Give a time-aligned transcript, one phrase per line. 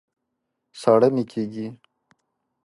[0.81, 1.65] ساړه مي کېږي